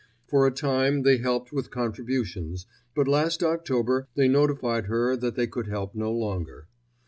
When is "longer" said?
6.11-6.67